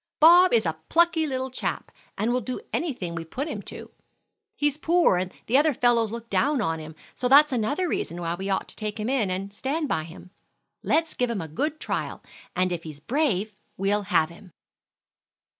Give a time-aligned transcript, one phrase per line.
[0.19, 3.91] "Bob is a plucky little chap, and will do anything we put him to.
[4.55, 8.33] He's poor and the other fellows look down on him, so that's another reason why
[8.33, 10.31] we ought to take him in and stand by him.
[10.81, 12.23] Let's give him a good trial,
[12.55, 14.53] and if he's brave, we'll have him."